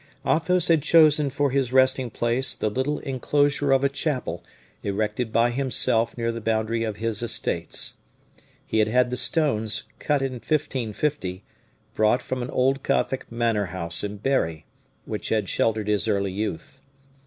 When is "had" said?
0.67-0.81, 8.79-8.87, 8.87-9.11, 15.29-15.47